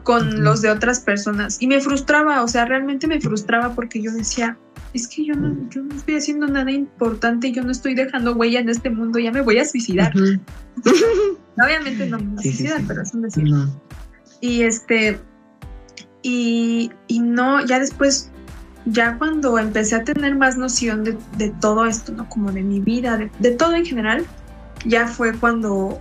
[0.03, 4.11] con los de otras personas y me frustraba, o sea, realmente me frustraba porque yo
[4.11, 4.57] decía,
[4.93, 8.59] es que yo no, yo no estoy haciendo nada importante, yo no estoy dejando huella
[8.59, 10.13] en este mundo, ya me voy a suicidar.
[11.63, 13.47] Obviamente no me voy a suicidar, pero es un decir.
[14.41, 15.19] Y este,
[16.21, 18.29] y, y no, ya después
[18.85, 22.27] ya cuando empecé a tener más noción de, todo esto, ¿no?
[22.29, 24.25] Como de mi vida, de, todo en general,
[24.85, 25.99] ya fue cuando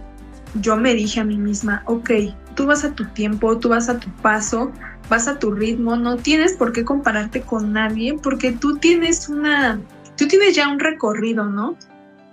[0.61, 2.11] yo me dije a mí misma, ok,
[2.55, 4.73] tú vas a tu tiempo, tú vas a tu paso,
[5.09, 9.81] vas a tu ritmo, no tienes por qué compararte con nadie porque tú tienes una,
[10.16, 11.77] tú tienes ya un recorrido, ¿no?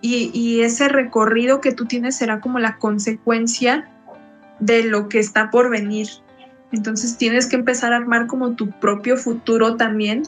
[0.01, 3.89] Y, y ese recorrido que tú tienes será como la consecuencia
[4.59, 6.07] de lo que está por venir.
[6.71, 10.23] Entonces tienes que empezar a armar como tu propio futuro también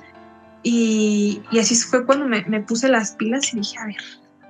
[0.64, 3.96] y, así fue cuando me, puse las pilas y dije, a ver,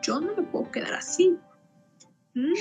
[0.02, 1.36] yo no me puedo quedar así.
[2.34, 2.54] ¿Mm?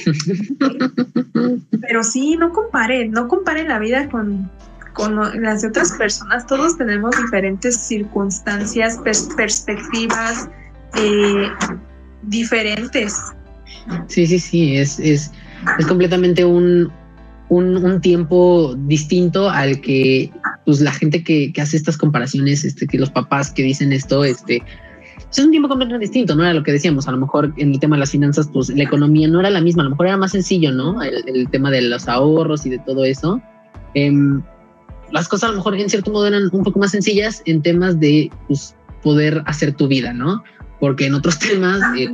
[1.80, 4.50] Pero sí, no compare, no compare la vida con,
[5.40, 6.46] las de otras personas.
[6.46, 8.98] Todos tenemos diferentes circunstancias,
[9.36, 10.48] perspectivas
[10.96, 11.48] eh,
[12.22, 13.16] diferentes.
[14.08, 15.32] Sí, sí, sí, es, es,
[15.78, 16.92] es completamente un,
[17.50, 20.30] un, un, tiempo distinto al que
[20.64, 24.24] pues la gente que, que hace estas comparaciones, este, que los papás que dicen esto,
[24.24, 24.62] este,
[25.16, 26.44] pues, es un tiempo completamente distinto, ¿no?
[26.44, 28.84] Era lo que decíamos, a lo mejor en el tema de las finanzas, pues la
[28.84, 31.02] economía no era la misma, a lo mejor era más sencillo, ¿no?
[31.02, 33.40] El, el tema de los ahorros y de todo eso.
[33.94, 34.42] Em,
[35.12, 37.98] las cosas a lo mejor en cierto modo eran un poco más sencillas en temas
[37.98, 40.42] de pues, poder hacer tu vida, ¿no?
[40.78, 42.08] Porque en otros temas eh,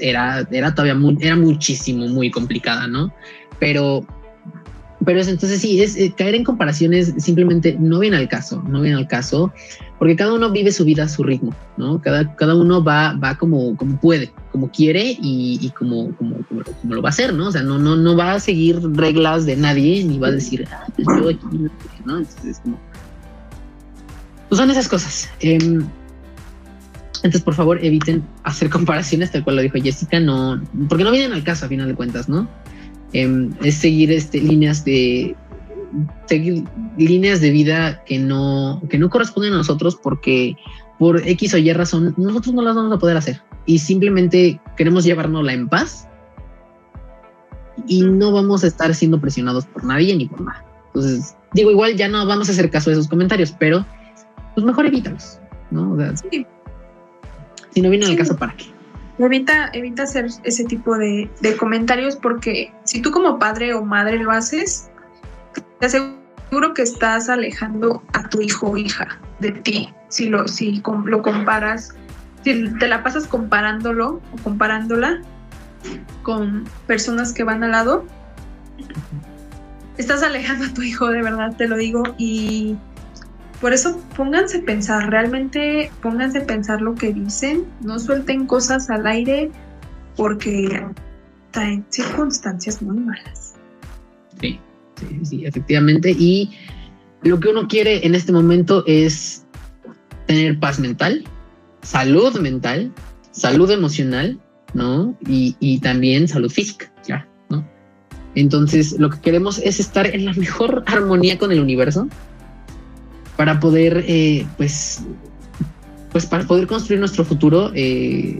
[0.00, 3.12] era, era todavía muy, era muchísimo, muy complicada, ¿no?
[3.58, 4.06] Pero
[5.04, 8.98] pero entonces sí, es eh, caer en comparaciones simplemente no viene al caso, no viene
[8.98, 9.52] al caso,
[9.98, 12.00] porque cada uno vive su vida a su ritmo, ¿no?
[12.02, 16.62] Cada, cada uno va, va como, como puede, como quiere y, como, como, como,
[16.94, 17.48] lo va a hacer, ¿no?
[17.48, 20.68] O sea, no, no, no va a seguir reglas de nadie, ni va a decir,
[20.70, 21.70] ah, pues yo aquí,
[22.04, 22.18] ¿no?
[22.18, 22.78] Entonces, como...
[24.48, 25.30] Pues son esas cosas.
[25.40, 25.58] Eh,
[27.22, 31.32] entonces, por favor, eviten hacer comparaciones, tal cual lo dijo Jessica, no, porque no vienen
[31.32, 32.48] al caso a final de cuentas, ¿no?
[33.12, 35.34] Em, es seguir este, líneas de
[36.26, 36.64] seguir
[36.96, 40.56] líneas de vida que no, que no corresponden a nosotros porque
[41.00, 45.02] por X o Y razón nosotros no las vamos a poder hacer y simplemente queremos
[45.02, 46.06] llevárnosla en paz
[47.88, 50.64] y no vamos a estar siendo presionados por nadie ni por nada.
[50.86, 53.84] Entonces, digo, igual ya no vamos a hacer caso de esos comentarios, pero
[54.54, 55.96] pues mejor evítalos, ¿no?
[57.70, 58.66] Si no viene al caso, ¿para qué?
[59.20, 61.28] Evita, evita hacer ese tipo de,
[61.58, 64.90] comentarios porque si tú como padre o madre lo haces,
[65.78, 69.92] te aseguro que estás alejando a tu hijo o hija de ti.
[70.08, 71.94] Si lo, si lo comparas,
[72.44, 75.20] si te la pasas comparándolo o comparándola
[76.22, 78.06] con personas que van al lado,
[79.98, 82.02] estás alejando a tu hijo, de verdad te lo digo.
[82.16, 82.76] Y
[83.60, 88.88] por eso pónganse a pensar, realmente pónganse a pensar lo que dicen, no suelten cosas
[88.88, 89.50] al aire
[90.16, 90.82] porque
[91.50, 93.54] traen circunstancias muy malas.
[94.40, 94.58] Sí,
[94.96, 96.10] sí, sí, efectivamente.
[96.10, 96.50] Y
[97.22, 99.44] lo que uno quiere en este momento es
[100.26, 101.24] tener paz mental,
[101.82, 102.92] salud mental,
[103.30, 104.40] salud emocional,
[104.72, 105.18] ¿no?
[105.26, 107.68] Y, y también salud física, ya, ¿no?
[108.34, 112.08] Entonces, lo que queremos es estar en la mejor armonía con el universo
[113.40, 115.02] para poder, eh, pues,
[116.12, 118.36] pues para poder construir nuestro futuro eh,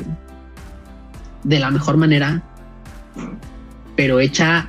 [1.42, 2.42] de la mejor manera,
[3.96, 4.68] pero hecha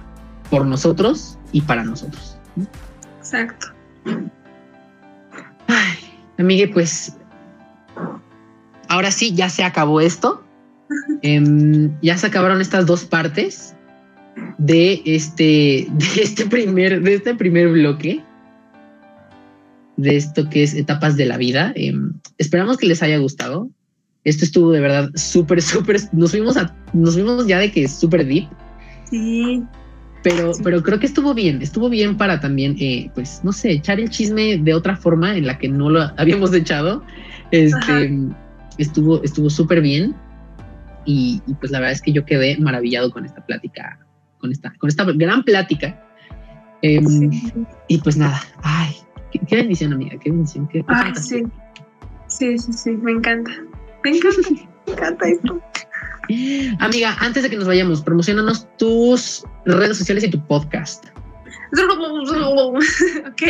[0.50, 2.38] por nosotros y para nosotros.
[3.20, 3.74] Exacto.
[5.67, 5.98] Ay,
[6.38, 7.17] amigue, pues
[8.88, 10.46] ahora sí, ya se acabó esto.
[11.24, 13.76] Em, ya se acabaron estas dos partes
[14.60, 18.24] de este, de este primer, de este primer bloque
[20.02, 21.74] de esto que es etapas de la vida.
[21.76, 23.70] Em, esperamos que les haya gustado.
[24.24, 25.98] Esto estuvo de verdad súper, súper.
[26.12, 28.48] Nos fuimos a, nos fuimos ya de que es súper deep.
[29.10, 29.64] Sí.
[30.24, 34.00] Pero, pero creo que estuvo bien, estuvo bien para también, eh, pues, no sé, echar
[34.00, 37.04] el chisme de otra forma en la que no lo habíamos echado.
[37.50, 38.20] Este,
[38.78, 40.16] estuvo, estuvo súper bien.
[41.06, 43.98] Y, pues la verdad es que yo quedé maravillado con esta plática,
[44.38, 46.00] con esta, con esta gran plática.
[46.84, 47.32] Em,
[47.88, 48.94] y pues nada, ay,
[49.32, 50.67] Qué, bendición, amiga, qué bendición.
[50.67, 50.84] Qué,
[51.15, 51.44] sí.
[52.28, 53.52] sí, sí, sí, me encanta.
[54.04, 54.50] Me encanta,
[54.88, 55.62] me encanta esto.
[56.80, 61.06] Amiga, antes de que nos vayamos, promocionanos tus redes sociales y tu podcast.
[63.28, 63.41] ok.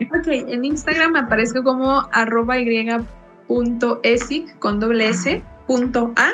[0.00, 2.86] ok, en Instagram aparezco como arroba y
[3.46, 6.30] punto esic con doble s punto a.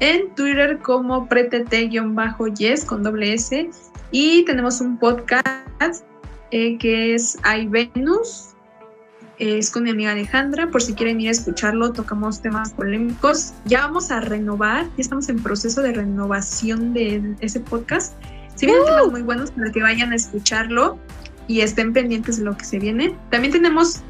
[0.00, 3.70] En Twitter como pretete-yes con doble s.
[4.10, 6.04] Y tenemos un podcast
[6.50, 8.50] eh, que es Hay Venus.
[9.38, 13.52] es con mi amiga Alejandra, por si quieren ir a escucharlo, tocamos temas polémicos.
[13.64, 18.14] Ya vamos a renovar, ya estamos en proceso de renovación de ese podcast.
[18.54, 20.98] Si vienen temas muy buenos para que vayan a escucharlo
[21.48, 23.16] y estén pendientes de lo que se viene.
[23.30, 24.00] También tenemos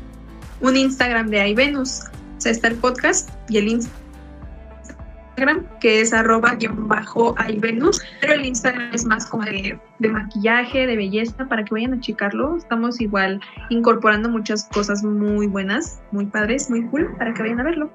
[0.61, 2.01] un Instagram de iVenus,
[2.37, 4.04] o sea, está el podcast y el Instagram
[5.81, 10.97] que es arroba guion bajo Venus, pero el Instagram es más como de, maquillaje, de
[10.97, 12.57] belleza, para que vayan a checarlo.
[12.57, 17.65] Estamos igual incorporando muchas cosas muy buenas, muy padres, muy cool, para que vayan a
[17.65, 17.91] verlo.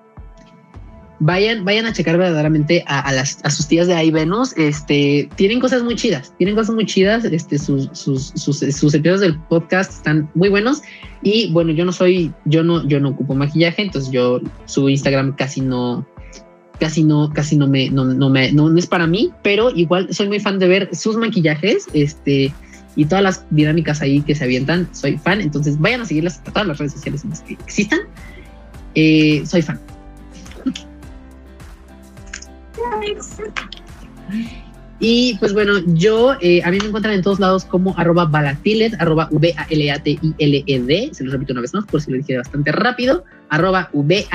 [1.19, 4.53] Vayan, vayan a checar verdaderamente a, las, a sus tías de Venus.
[4.57, 7.23] Este, tienen cosas muy chidas, tienen cosas muy chidas.
[7.23, 10.81] Este, sus, sus, sus, sus episodios del podcast están muy buenos.
[11.21, 15.33] Y bueno, yo no soy, yo no, yo no ocupo maquillaje, entonces yo su Instagram
[15.37, 16.05] casi no,
[16.83, 20.27] casi no, casi no me, no, no me, no, es para mí, pero igual soy
[20.27, 22.53] muy fan de ver sus maquillajes, este,
[22.97, 26.51] y todas las dinámicas ahí que se avientan, soy fan, entonces vayan a seguirlas a
[26.51, 28.01] todas las redes sociales en las que existan,
[28.95, 29.79] eh, soy fan.
[34.99, 38.93] Y pues bueno, yo, eh, a mí me encuentran en todos lados como arroba balatilet,
[38.99, 43.89] arroba V-A-L-A-T-I-L-E-D, se los repito una vez más por si lo dije bastante rápido, arroba
[43.93, 44.33] V-A-L-A-T-I-L-E-D.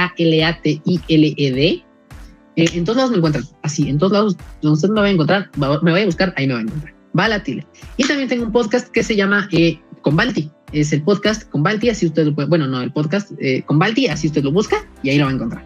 [2.58, 5.10] Eh, en todos lados me encuentran, así, en todos lados donde usted me va a
[5.10, 6.94] encontrar, me voy a buscar, ahí me va a encontrar.
[7.12, 7.66] Balatilet.
[7.96, 12.06] Y también tengo un podcast que se llama eh, Convalti, es el podcast Convalti, así
[12.06, 15.18] usted lo puede, bueno, no, el podcast eh, Convalti, así usted lo busca y ahí
[15.18, 15.64] lo va a encontrar.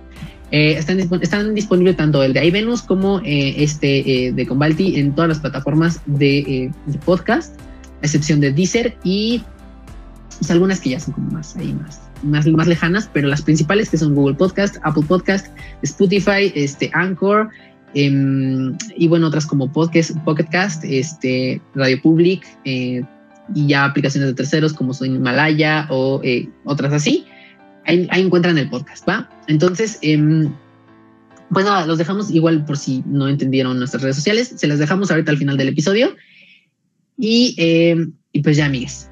[0.53, 5.15] Eh, están, están disponibles tanto el de iVenus como eh, este eh, de Convalti en
[5.15, 7.59] todas las plataformas de, de, podcast,
[8.03, 9.43] a excepción de Deezer y
[10.39, 13.91] pues, algunas que ya son como más ahí más, más, más lejanas, pero las principales
[13.91, 15.47] que son Google Podcast, Apple Podcast,
[15.83, 17.49] Spotify, este, Anchor,
[17.95, 24.35] em, y bueno, otras como Podcast, Pocket Cast, este, Radio Public, y ya aplicaciones de
[24.35, 26.23] terceros como son Himalaya o
[26.65, 27.27] otras así
[27.87, 29.29] ahí, ahí, encuentran el podcast, ¿va?
[29.49, 30.49] Entonces, eh,
[31.51, 35.11] pues nada, los dejamos igual por si no entendieron nuestras redes sociales, se las dejamos
[35.11, 36.15] ahorita al final del episodio.
[37.19, 39.11] Y, eh, y pues ya, amigues,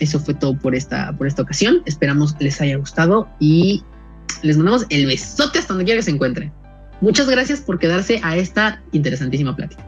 [0.00, 1.82] eso fue todo por esta, por esta ocasión.
[1.86, 3.82] Esperamos les haya gustado y
[4.42, 6.52] les mandamos el besote hasta donde quiera que se encuentren.
[7.00, 9.84] Muchas gracias por quedarse a esta interesantísima plática.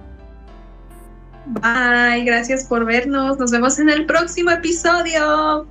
[1.46, 3.38] Bye, gracias por vernos.
[3.38, 5.66] Nos vemos en el próximo episodio.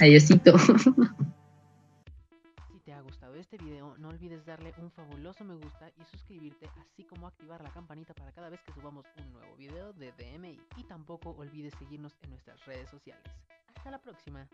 [0.00, 0.56] Adiósito.
[3.52, 7.70] este video no olvides darle un fabuloso me gusta y suscribirte así como activar la
[7.70, 12.16] campanita para cada vez que subamos un nuevo video de DMI y tampoco olvides seguirnos
[12.22, 13.30] en nuestras redes sociales.
[13.76, 14.48] Hasta la próxima.